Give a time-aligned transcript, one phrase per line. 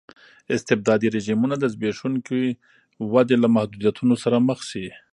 [0.55, 2.41] استبدادي رژیمونه د زبېښونکې
[3.13, 4.87] ودې له محدودیتونو سره مخ شي.